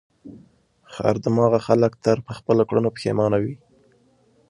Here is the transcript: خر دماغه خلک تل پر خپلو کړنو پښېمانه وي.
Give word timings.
خر 0.93 1.15
دماغه 1.25 1.59
خلک 1.67 1.93
تل 2.03 2.17
پر 2.25 2.33
خپلو 2.39 2.63
کړنو 2.69 2.89
پښېمانه 2.95 3.37
وي. 3.43 3.55